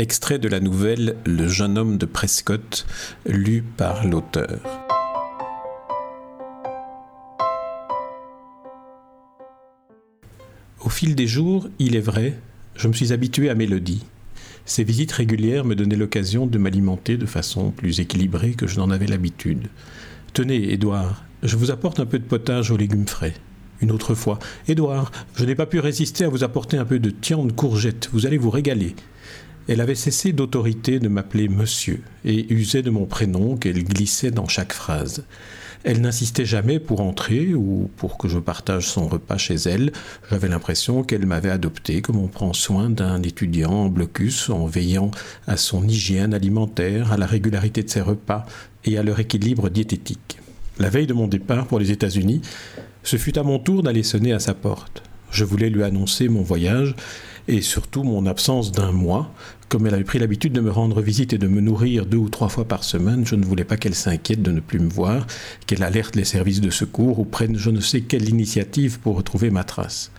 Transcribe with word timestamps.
Extrait 0.00 0.38
de 0.38 0.46
la 0.46 0.60
nouvelle 0.60 1.16
Le 1.26 1.48
jeune 1.48 1.76
homme 1.76 1.98
de 1.98 2.06
Prescott, 2.06 2.86
lu 3.26 3.64
par 3.76 4.06
l'auteur. 4.06 4.60
Au 10.84 10.88
fil 10.88 11.16
des 11.16 11.26
jours, 11.26 11.68
il 11.80 11.96
est 11.96 12.00
vrai, 12.00 12.38
je 12.76 12.86
me 12.86 12.92
suis 12.92 13.12
habitué 13.12 13.50
à 13.50 13.56
Mélodie. 13.56 14.06
Ses 14.66 14.84
visites 14.84 15.10
régulières 15.10 15.64
me 15.64 15.74
donnaient 15.74 15.96
l'occasion 15.96 16.46
de 16.46 16.58
m'alimenter 16.58 17.16
de 17.16 17.26
façon 17.26 17.72
plus 17.72 17.98
équilibrée 17.98 18.52
que 18.52 18.68
je 18.68 18.78
n'en 18.78 18.90
avais 18.90 19.08
l'habitude. 19.08 19.66
Tenez, 20.32 20.72
Édouard, 20.72 21.24
je 21.42 21.56
vous 21.56 21.72
apporte 21.72 21.98
un 21.98 22.06
peu 22.06 22.20
de 22.20 22.24
potage 22.24 22.70
aux 22.70 22.76
légumes 22.76 23.08
frais. 23.08 23.34
Une 23.80 23.90
autre 23.90 24.14
fois, 24.14 24.38
Édouard, 24.68 25.10
je 25.34 25.44
n'ai 25.44 25.56
pas 25.56 25.66
pu 25.66 25.80
résister 25.80 26.24
à 26.24 26.28
vous 26.28 26.44
apporter 26.44 26.76
un 26.76 26.84
peu 26.84 27.00
de 27.00 27.10
tiande 27.10 27.56
courgette, 27.56 28.10
vous 28.12 28.26
allez 28.26 28.38
vous 28.38 28.50
régaler. 28.50 28.94
Elle 29.68 29.82
avait 29.82 29.94
cessé 29.94 30.32
d'autorité 30.32 30.98
de 30.98 31.08
m'appeler 31.08 31.48
monsieur 31.48 32.02
et 32.24 32.50
usait 32.52 32.82
de 32.82 32.88
mon 32.88 33.04
prénom 33.04 33.58
qu'elle 33.58 33.84
glissait 33.84 34.30
dans 34.30 34.48
chaque 34.48 34.72
phrase. 34.72 35.24
Elle 35.84 36.00
n'insistait 36.00 36.46
jamais 36.46 36.80
pour 36.80 37.02
entrer 37.02 37.54
ou 37.54 37.90
pour 37.98 38.16
que 38.16 38.28
je 38.28 38.38
partage 38.38 38.88
son 38.88 39.06
repas 39.06 39.36
chez 39.36 39.54
elle. 39.54 39.92
J'avais 40.30 40.48
l'impression 40.48 41.04
qu'elle 41.04 41.26
m'avait 41.26 41.50
adopté 41.50 42.00
comme 42.00 42.16
on 42.16 42.28
prend 42.28 42.54
soin 42.54 42.88
d'un 42.88 43.22
étudiant 43.22 43.72
en 43.72 43.88
blocus 43.88 44.48
en 44.48 44.66
veillant 44.66 45.10
à 45.46 45.58
son 45.58 45.86
hygiène 45.86 46.32
alimentaire, 46.32 47.12
à 47.12 47.18
la 47.18 47.26
régularité 47.26 47.82
de 47.82 47.90
ses 47.90 48.00
repas 48.00 48.46
et 48.86 48.96
à 48.96 49.02
leur 49.02 49.20
équilibre 49.20 49.68
diététique. 49.68 50.38
La 50.78 50.88
veille 50.88 51.06
de 51.06 51.14
mon 51.14 51.28
départ 51.28 51.66
pour 51.66 51.78
les 51.78 51.92
États-Unis, 51.92 52.40
ce 53.02 53.16
fut 53.16 53.38
à 53.38 53.42
mon 53.42 53.58
tour 53.58 53.82
d'aller 53.82 54.02
sonner 54.02 54.32
à 54.32 54.40
sa 54.40 54.54
porte. 54.54 55.02
Je 55.30 55.44
voulais 55.44 55.70
lui 55.70 55.82
annoncer 55.82 56.28
mon 56.28 56.42
voyage 56.42 56.94
et 57.48 57.62
surtout 57.62 58.02
mon 58.02 58.26
absence 58.26 58.72
d'un 58.72 58.92
mois. 58.92 59.32
Comme 59.68 59.86
elle 59.86 59.92
avait 59.92 60.04
pris 60.04 60.18
l'habitude 60.18 60.54
de 60.54 60.62
me 60.62 60.70
rendre 60.70 61.02
visite 61.02 61.34
et 61.34 61.38
de 61.38 61.46
me 61.46 61.60
nourrir 61.60 62.06
deux 62.06 62.16
ou 62.16 62.30
trois 62.30 62.48
fois 62.48 62.64
par 62.64 62.84
semaine, 62.84 63.26
je 63.26 63.34
ne 63.34 63.44
voulais 63.44 63.64
pas 63.64 63.76
qu'elle 63.76 63.94
s'inquiète 63.94 64.40
de 64.40 64.50
ne 64.50 64.60
plus 64.60 64.80
me 64.80 64.88
voir, 64.88 65.26
qu'elle 65.66 65.82
alerte 65.82 66.16
les 66.16 66.24
services 66.24 66.62
de 66.62 66.70
secours 66.70 67.18
ou 67.18 67.26
prenne 67.26 67.58
je 67.58 67.68
ne 67.68 67.80
sais 67.80 68.00
quelle 68.00 68.30
initiative 68.30 68.98
pour 68.98 69.16
retrouver 69.16 69.50
ma 69.50 69.64
trace. 69.64 70.10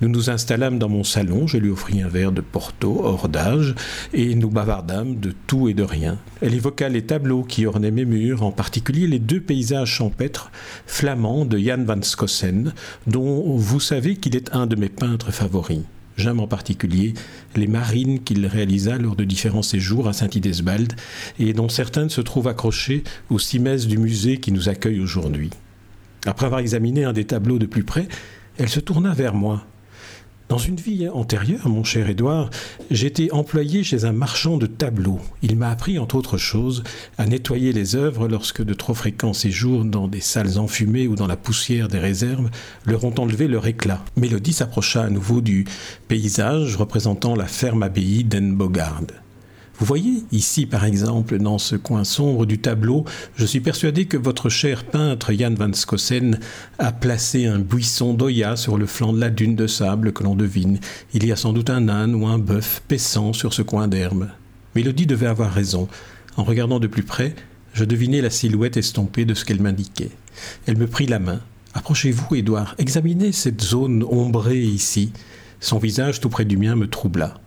Nous 0.00 0.08
nous 0.08 0.30
installâmes 0.30 0.78
dans 0.78 0.88
mon 0.88 1.04
salon, 1.04 1.46
je 1.46 1.58
lui 1.58 1.68
offris 1.68 2.00
un 2.00 2.08
verre 2.08 2.32
de 2.32 2.40
Porto 2.40 3.02
hors 3.04 3.28
d'âge, 3.28 3.74
et 4.14 4.34
nous 4.34 4.48
bavardâmes 4.48 5.20
de 5.20 5.34
tout 5.46 5.68
et 5.68 5.74
de 5.74 5.82
rien. 5.82 6.16
Elle 6.40 6.54
évoqua 6.54 6.88
les 6.88 7.02
tableaux 7.02 7.42
qui 7.42 7.66
ornaient 7.66 7.90
mes 7.90 8.06
murs, 8.06 8.42
en 8.42 8.50
particulier 8.50 9.06
les 9.06 9.18
deux 9.18 9.42
paysages 9.42 9.90
champêtres 9.90 10.50
flamands 10.86 11.44
de 11.44 11.58
Jan 11.58 11.84
van 11.84 12.00
Skossen, 12.00 12.72
dont 13.06 13.58
vous 13.58 13.80
savez 13.80 14.16
qu'il 14.16 14.36
est 14.36 14.54
un 14.54 14.66
de 14.66 14.76
mes 14.76 14.88
peintres 14.88 15.32
favoris. 15.32 15.82
J'aime 16.20 16.40
en 16.40 16.46
particulier 16.46 17.14
les 17.56 17.66
marines 17.66 18.22
qu'il 18.22 18.44
réalisa 18.44 18.98
lors 18.98 19.16
de 19.16 19.24
différents 19.24 19.62
séjours 19.62 20.06
à 20.06 20.12
Saint-Idesbald 20.12 20.92
et 21.38 21.54
dont 21.54 21.70
certaines 21.70 22.10
se 22.10 22.20
trouvent 22.20 22.48
accrochées 22.48 23.04
aux 23.30 23.38
cimaises 23.38 23.86
du 23.86 23.96
musée 23.96 24.36
qui 24.36 24.52
nous 24.52 24.68
accueille 24.68 25.00
aujourd'hui. 25.00 25.48
Après 26.26 26.44
avoir 26.44 26.60
examiné 26.60 27.04
un 27.04 27.14
des 27.14 27.24
tableaux 27.24 27.58
de 27.58 27.64
plus 27.64 27.84
près, 27.84 28.06
elle 28.58 28.68
se 28.68 28.80
tourna 28.80 29.14
vers 29.14 29.32
moi. 29.32 29.64
Dans 30.50 30.58
une 30.58 30.74
vie 30.74 31.08
antérieure, 31.08 31.68
mon 31.68 31.84
cher 31.84 32.10
Édouard, 32.10 32.50
j'étais 32.90 33.30
employé 33.30 33.84
chez 33.84 34.04
un 34.04 34.10
marchand 34.10 34.56
de 34.56 34.66
tableaux. 34.66 35.20
Il 35.42 35.56
m'a 35.56 35.70
appris, 35.70 35.96
entre 35.96 36.16
autres 36.16 36.38
choses, 36.38 36.82
à 37.18 37.26
nettoyer 37.26 37.72
les 37.72 37.94
œuvres 37.94 38.26
lorsque 38.26 38.60
de 38.60 38.74
trop 38.74 38.92
fréquents 38.92 39.32
séjours 39.32 39.84
dans 39.84 40.08
des 40.08 40.20
salles 40.20 40.58
enfumées 40.58 41.06
ou 41.06 41.14
dans 41.14 41.28
la 41.28 41.36
poussière 41.36 41.86
des 41.86 42.00
réserves 42.00 42.50
leur 42.84 43.04
ont 43.04 43.14
enlevé 43.20 43.46
leur 43.46 43.68
éclat. 43.68 44.04
Mélodie 44.16 44.52
s'approcha 44.52 45.04
à 45.04 45.08
nouveau 45.08 45.40
du 45.40 45.66
paysage 46.08 46.74
représentant 46.74 47.36
la 47.36 47.46
ferme 47.46 47.84
abbaye 47.84 48.24
d'Enbogard. 48.24 49.02
Vous 49.80 49.86
voyez, 49.86 50.24
ici 50.30 50.66
par 50.66 50.84
exemple, 50.84 51.38
dans 51.38 51.56
ce 51.56 51.74
coin 51.74 52.04
sombre 52.04 52.44
du 52.44 52.58
tableau, 52.58 53.06
je 53.34 53.46
suis 53.46 53.60
persuadé 53.60 54.04
que 54.04 54.18
votre 54.18 54.50
cher 54.50 54.84
peintre 54.84 55.32
Jan 55.32 55.54
van 55.54 55.72
Skossen 55.72 56.38
a 56.78 56.92
placé 56.92 57.46
un 57.46 57.58
buisson 57.58 58.12
d'Oya 58.12 58.56
sur 58.56 58.76
le 58.76 58.84
flanc 58.84 59.14
de 59.14 59.20
la 59.20 59.30
dune 59.30 59.56
de 59.56 59.66
sable 59.66 60.12
que 60.12 60.22
l'on 60.22 60.34
devine. 60.34 60.80
Il 61.14 61.24
y 61.24 61.32
a 61.32 61.36
sans 61.36 61.54
doute 61.54 61.70
un 61.70 61.88
âne 61.88 62.14
ou 62.14 62.26
un 62.26 62.38
bœuf 62.38 62.82
paissant 62.88 63.32
sur 63.32 63.54
ce 63.54 63.62
coin 63.62 63.88
d'herbe. 63.88 64.28
Mélodie 64.74 65.06
devait 65.06 65.26
avoir 65.26 65.50
raison. 65.50 65.88
En 66.36 66.44
regardant 66.44 66.78
de 66.78 66.86
plus 66.86 67.02
près, 67.02 67.34
je 67.72 67.84
devinais 67.84 68.20
la 68.20 68.28
silhouette 68.28 68.76
estompée 68.76 69.24
de 69.24 69.32
ce 69.32 69.46
qu'elle 69.46 69.62
m'indiquait. 69.62 70.10
Elle 70.66 70.76
me 70.76 70.88
prit 70.88 71.06
la 71.06 71.20
main. 71.20 71.40
Approchez-vous, 71.72 72.34
Édouard, 72.34 72.74
examinez 72.76 73.32
cette 73.32 73.62
zone 73.62 74.04
ombrée 74.04 74.60
ici. 74.60 75.10
Son 75.58 75.78
visage 75.78 76.20
tout 76.20 76.28
près 76.28 76.44
du 76.44 76.58
mien 76.58 76.76
me 76.76 76.86
troubla. 76.86 77.40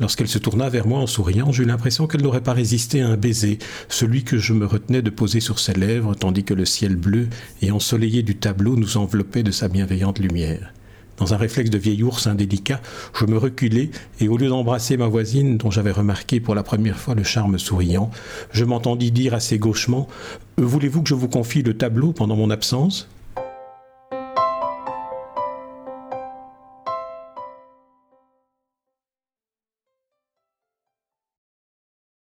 Lorsqu'elle 0.00 0.28
se 0.28 0.38
tourna 0.38 0.68
vers 0.68 0.86
moi 0.86 1.00
en 1.00 1.06
souriant, 1.06 1.52
j'eus 1.52 1.64
l'impression 1.64 2.06
qu'elle 2.06 2.22
n'aurait 2.22 2.40
pas 2.40 2.52
résisté 2.52 3.02
à 3.02 3.08
un 3.08 3.16
baiser, 3.16 3.58
celui 3.88 4.24
que 4.24 4.38
je 4.38 4.52
me 4.52 4.66
retenais 4.66 5.02
de 5.02 5.10
poser 5.10 5.40
sur 5.40 5.58
ses 5.58 5.74
lèvres, 5.74 6.14
tandis 6.14 6.44
que 6.44 6.54
le 6.54 6.64
ciel 6.64 6.96
bleu 6.96 7.28
et 7.62 7.70
ensoleillé 7.70 8.22
du 8.22 8.36
tableau 8.36 8.76
nous 8.76 8.96
enveloppait 8.96 9.42
de 9.42 9.50
sa 9.50 9.68
bienveillante 9.68 10.18
lumière. 10.18 10.72
Dans 11.20 11.34
un 11.34 11.36
réflexe 11.36 11.68
de 11.68 11.76
vieil 11.76 12.02
ours 12.02 12.26
indélicat, 12.26 12.80
je 13.14 13.26
me 13.26 13.36
reculai 13.36 13.90
et 14.20 14.28
au 14.28 14.38
lieu 14.38 14.48
d'embrasser 14.48 14.96
ma 14.96 15.06
voisine, 15.06 15.58
dont 15.58 15.70
j'avais 15.70 15.90
remarqué 15.90 16.40
pour 16.40 16.54
la 16.54 16.62
première 16.62 16.98
fois 16.98 17.14
le 17.14 17.24
charme 17.24 17.58
souriant, 17.58 18.10
je 18.52 18.64
m'entendis 18.64 19.10
dire 19.10 19.34
assez 19.34 19.58
gauchement 19.58 20.08
Voulez-vous 20.56 21.02
que 21.02 21.10
je 21.10 21.14
vous 21.14 21.28
confie 21.28 21.62
le 21.62 21.76
tableau 21.76 22.12
pendant 22.12 22.36
mon 22.36 22.48
absence? 22.48 23.06